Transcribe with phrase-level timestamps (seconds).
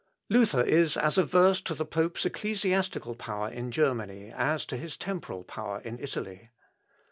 [0.29, 5.43] Luther is as averse to the pope's ecclesiastical power in Germany as to his temporal
[5.43, 6.49] power in Italy.